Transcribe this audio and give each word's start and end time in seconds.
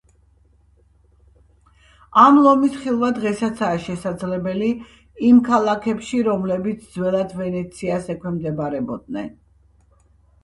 ამ 2.21 2.37
ლომის 2.45 2.77
ხილვა 2.85 3.09
დღესაცაა 3.17 3.75
შესაძლებელი 3.83 4.69
იმ 5.27 5.41
ქალაქებში, 5.49 6.21
რომლებიც 6.29 6.87
ძველად 6.95 7.35
ვენეციას 7.43 8.09
ექვემდებარებოდნენ. 8.15 9.29